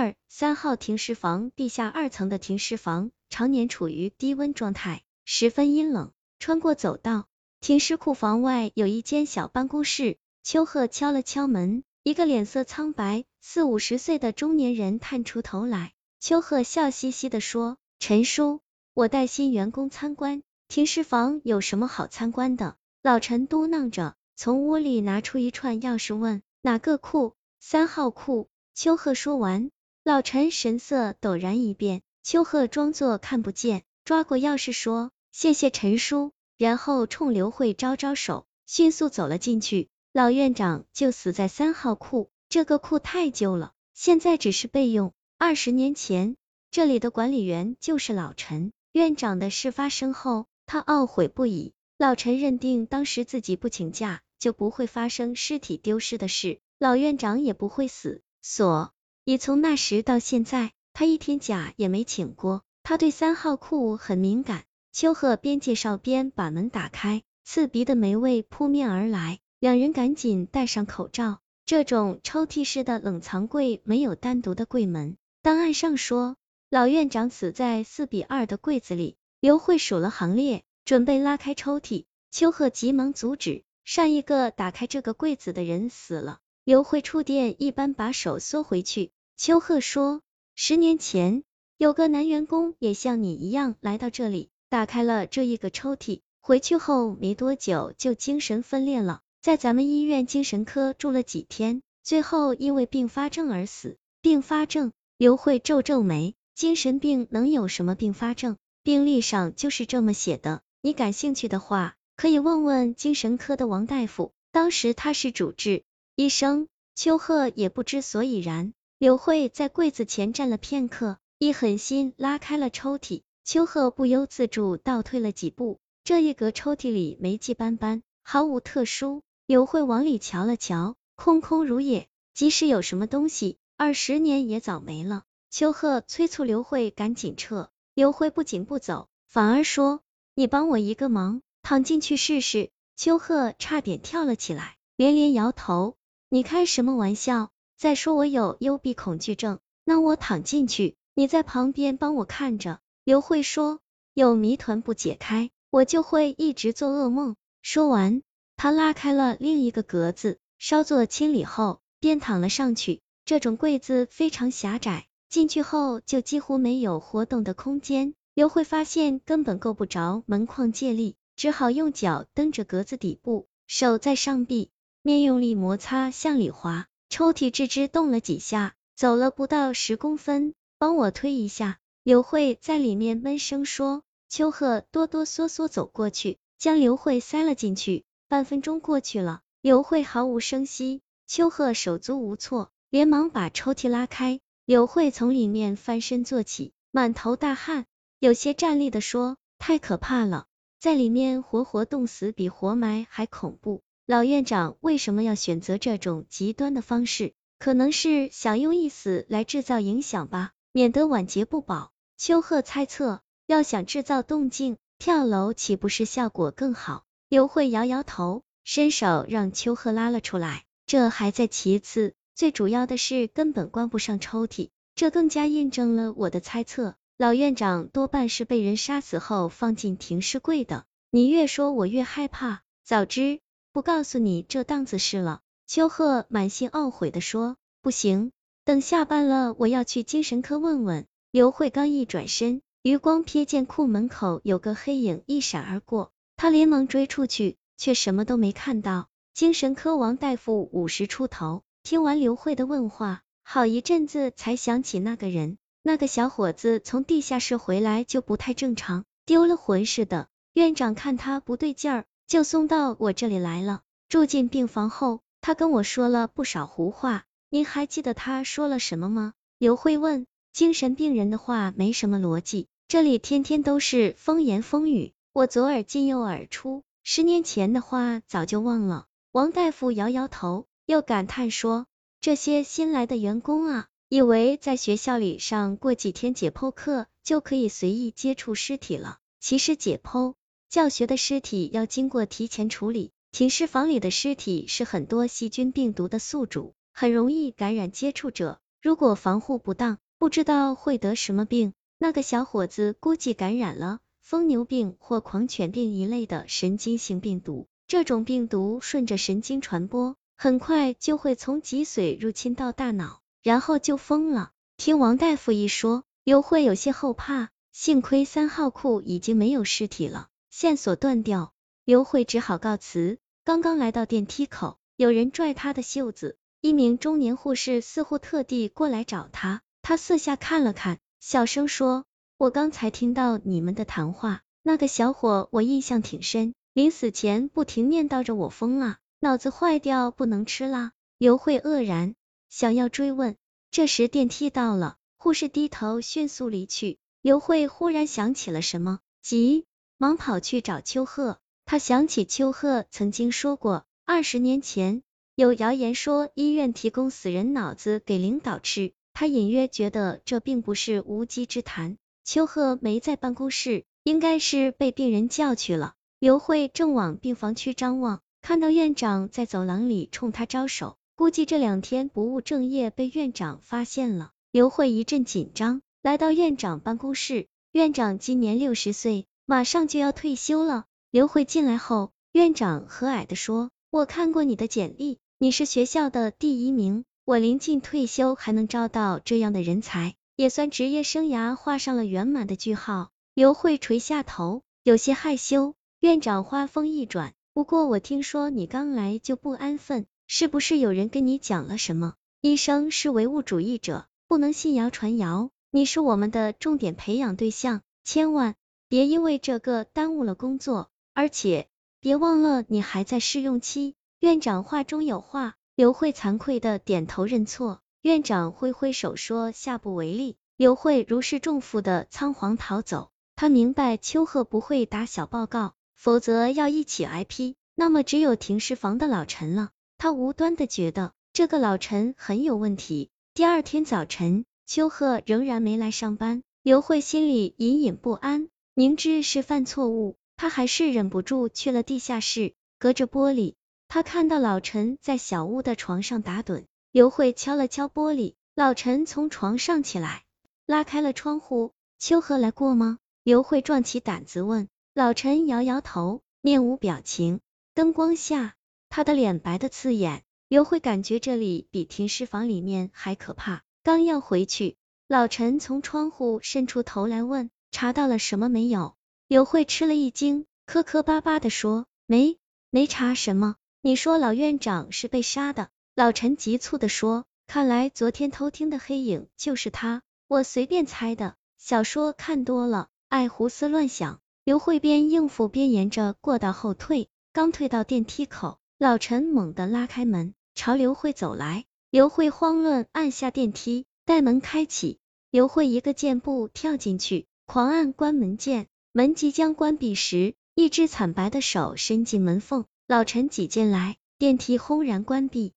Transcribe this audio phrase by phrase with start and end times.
[0.00, 6.10] 二三号停尸房地下二层的停尸房常年处于低温状态，十分阴冷。
[6.38, 7.28] 穿过走道，
[7.60, 10.16] 停尸库房外有一间小办公室。
[10.42, 15.92] 秋鹤敲了敲门，一个脸色苍白、四五十岁的中年人探出头来。
[16.18, 18.60] 秋鹤笑嘻嘻的说：“陈叔，
[18.94, 29.70] 我带新员工参观停尸房，有什么好参观的？”老陈嘟囔着，从屋里拿出一串钥匙，问：“哪个库？”“三号库。”秋鹤说完。
[30.10, 39.88] 老陈神色陡然一变，秋鹤装作看不见，抓过钥匙说：“谢谢陈叔。”然后冲刘慧招招手，迅速走了进去。
[40.12, 45.12] 老院长就死在三号库，这个库太旧了，现在只是备用。
[45.38, 46.34] 二十年前，
[46.72, 48.72] 这里的管理员就是老陈。
[48.90, 51.72] 院长的事发生后，他懊悔不已。
[51.98, 58.92] 老陈认定当时自己不请假，就不会发生尸体丢失的事，老院长也不会死，所。
[59.30, 62.64] 也从那时到现在，他一天假也没请过。
[62.82, 64.64] 他对三号库很敏感。
[64.90, 71.38] 秋鹤边介绍边把门打开，刺鼻的霉味扑面而来，两人赶紧戴上口罩。
[71.64, 76.34] 这种抽屉式的冷藏柜没有单独的柜门，档案上说
[76.68, 79.16] 老院长死在四比二的柜子里。
[79.38, 86.40] 刘慧数了行列，准备拉开抽屉，秋鹤急忙阻止，上一个打开这个柜子的人死了。
[86.64, 89.12] 刘慧触电一般把手缩回去。
[89.42, 90.20] 秋鹤说
[90.54, 91.44] ：“十年前
[91.78, 103.96] 有个男员工也像你一样来到这里，打开了这一个抽屉，回去后没多久就精神分裂了，在咱们医院精神科住了几天，最后因为并发症而死。
[104.20, 108.58] 并发症？”刘慧皱皱眉：“精神病能有什么并发症？
[108.82, 110.60] 病历上就是这么写的。
[110.82, 115.82] 你感兴趣的话，可以问问精神科的王大夫，当时他是主治
[116.14, 118.74] 医生。”秋鹤也不知所以然。
[119.00, 125.78] 柳慧在柜子前站了片刻，一狠心拉开了抽屉，秋鹤不由自主倒退了几步。
[126.04, 129.22] 这一格抽屉里霉迹斑斑，毫无特殊。
[129.46, 132.08] 柳慧往里瞧了瞧，空空如也。
[132.34, 135.22] 即使有什么东西，二十年也早没了。
[135.48, 140.02] 秋鹤催促刘慧赶紧撤，刘慧不仅不走，反而说
[140.36, 145.96] ：“你帮我一个忙，躺进去试试。”秋鹤差点跳了起来，连连摇头
[146.28, 147.50] ：“你开什么玩笑？”
[147.80, 152.78] 再说我有幽闭恐惧症，那我躺进去，你在旁边帮我看着。
[153.04, 153.80] 刘慧说，
[154.12, 157.36] 有谜团不解开，我就会一直做噩梦。
[157.62, 158.20] 说完，
[158.58, 163.00] 他拉开了另一个格子，稍作清理后，便躺了上去。
[163.24, 168.12] 这种柜子非常狭窄，进去后就几乎没有活动的空间。
[168.34, 174.70] 刘慧发现根本够不着门框借力，只好用脚蹬着格子底部，手在上臂
[175.00, 176.88] 面用力摩擦，向里滑。
[177.10, 181.78] 抽屉吱吱动了几下，走了不到十公分，帮我推一下。
[182.04, 184.02] 刘慧在里面闷声说。
[184.28, 188.04] 秋鹤哆哆嗦嗦走过去，将刘慧塞了进去。
[188.28, 194.38] 半分钟过去了，刘慧毫无声息，秋鹤手足无措，连忙把抽屉拉开。
[194.64, 197.86] 刘慧从里面翻身坐起，满头大汗，
[198.20, 200.46] 有些站立的说：“太可怕了，
[200.78, 207.32] 在里面活活冻死比活埋还恐怖。”老院长为什么要选择这种极端的方式？
[207.60, 211.92] 可能是想用一死来制造影响吧，免得晚节不保。
[212.16, 217.04] 秋鹤猜测，要想制造动静，跳楼岂不是效果更好？
[217.28, 220.64] 刘慧摇摇头，伸手让秋鹤拉了出来。
[220.86, 226.96] 这还在其次，最主要的是根本关不上抽屉，这更加印证了我的猜测。
[227.16, 230.84] 老院长多半是被人杀死后放进停尸柜的。
[231.12, 233.38] 你越说我越害怕，早知。
[233.72, 237.56] 不告诉你这档子事了，秋鹤满心懊悔的说。
[237.82, 238.32] 不行，
[238.64, 241.06] 等下班了，我要去精神科问问。
[241.30, 249.08] 刘慧刚一转身，余光瞥见库门口有个黑影一闪而过，他连忙追出去，却什么都没看到。
[249.32, 255.58] 精神科王大夫五十出头，听完刘慧的问话，好一阵子才想起那个人。
[255.82, 260.26] 那个小伙子从地下室回来就不太正常，丢了魂似的。
[260.52, 262.04] 院长看他不对劲儿。
[262.30, 263.80] 就送到我这里来了。
[264.08, 267.24] 住进病房后，他跟我说了不少胡话。
[267.48, 269.34] 您还记得他说了什么吗？
[269.58, 270.26] 刘慧问。
[270.52, 276.84] 精神病人的话没什么逻辑，这里天天都是风言风语，我左耳进右耳出。
[277.02, 279.06] 十年前的话早就忘了。
[279.32, 281.86] 王大夫摇摇头，又感叹说
[282.20, 289.18] ：“这些新来的员工啊，以为在学校里上过几天解剖课就可以随意接触尸体了。
[289.40, 290.34] 其实解剖。”
[290.70, 298.60] 教学的尸体要经过提前处理，停尸房里的尸体是很多细菌病毒的宿主，很容易感染接触者。
[298.80, 301.72] 如果防护不当，不知道会得什么病。
[301.98, 314.52] 那个小伙子估计感染了疯牛病或狂犬病一类的神经性病毒，这种病毒顺着神经传播，很快就会从脊髓入侵到大脑，然后就疯了。
[314.76, 321.54] 听王大夫一说，刘慧有些后怕，幸亏三号库已经没有尸体了，线索断掉，
[321.84, 323.18] 刘慧只好告辞。
[323.44, 330.98] 刚刚来到电梯口，有人拽她的袖子，一名中年护士似乎特地过来找她，她四下看了看。
[331.20, 332.04] 小声说
[332.36, 342.14] ：“我刚才听到你们的谈话，那个小伙我印象挺深，临死前不停念叨着我疯了，脑子坏掉不能吃啦。”刘慧愕然，
[342.48, 343.36] 想要追问。
[343.70, 346.98] 这时电梯到了，护士低头迅速离去。
[347.22, 349.66] 刘慧忽然想起了什么，急
[350.00, 351.36] 忙跑去找秋鹤。
[351.66, 355.02] 他想起秋鹤曾经说过，二十年前
[355.34, 358.94] 有谣言说医院提供死人脑子给领导吃。
[359.12, 361.98] 他隐约觉得这并不是无稽之谈。
[362.24, 365.92] 秋鹤没在办公室，应该是被病人叫去了。
[366.18, 374.30] 刘慧正往病房区张望，看到院长在走廊里冲他招手，估计这两天不务正业被院长发现了。
[374.50, 377.48] 刘慧一阵紧张，来到院长办公室。
[377.72, 380.84] 院长今年六十岁，马上就要退休了。
[381.10, 393.10] 刘慧进来后，院长和蔼的说：“我看过你的简历，你是学校的第一名。”我临近退休还能招到这样的人才，也算职业生涯画上了圆满的句号。
[393.34, 395.74] 刘慧垂下头，有些害羞。
[395.98, 402.14] 院长话锋一转，不过我听说你刚来就不安分，是不是有人跟你讲了什么？
[402.40, 405.50] 医生是唯物主义者，不能信谣传谣。
[405.72, 408.54] 你是我们的重点培养对象，千万
[408.90, 410.90] 别因为这个耽误了工作。
[411.14, 411.68] 而且
[412.00, 413.94] 别忘了，你还在试用期。
[414.18, 415.54] 院长话中有话。
[415.76, 420.36] 刘慧惭愧的点头认错，院长挥挥手说下不为例。
[420.56, 423.10] 刘慧如释重负的仓皇逃走。
[423.36, 429.70] 他明白秋鹤不会打小报告，否则要一起挨批，那么只有停尸房的老陈了。
[429.98, 433.08] 他无端的觉得这个老陈很有问题。
[433.34, 438.48] 第二天早晨，秋鹤仍然没来上班，刘慧心里隐隐不安，
[438.80, 443.52] 明知是犯错误，他还是忍不住去了地下室，隔着玻璃。
[443.88, 450.24] 他看到老陈在小屋的床上打盹，刘慧敲了敲玻璃，老陈从床上起来，
[450.64, 451.72] 拉开了窗户。
[451.98, 452.96] 秋荷来过吗？
[453.22, 454.66] 刘慧壮起胆子问。
[454.94, 457.40] 老陈摇摇头，面无表情。
[457.74, 458.54] 灯光下，
[458.88, 460.22] 他的脸白的刺眼。
[460.48, 463.62] 刘慧感觉这里比停尸房里面还可怕。
[463.82, 468.94] 刚要回去，老陈从窗户伸出头来问：查到了什么没有？
[469.28, 472.38] 刘慧吃了一惊，磕磕巴巴的说：没，
[472.70, 473.56] 没查什么。
[473.82, 475.68] 你说老院长是被杀的？
[475.94, 481.36] 老陈急促的说，看来昨天偷听的黑影就是他，我随便猜的。
[481.58, 484.20] 小说看多了，爱胡思乱想。
[484.44, 491.66] 刘慧边应付边沿着过道后退，刚退到电梯口，老陈猛地拉开门，朝刘慧走来。
[491.90, 494.98] 刘慧慌乱按下电梯，待门开启，
[495.30, 502.64] 刘慧一个箭步跳进去，狂按关门键，门即将关闭时，一只惨白的手伸进门缝。
[502.86, 505.52] 老陈挤进来，电梯轰然关闭。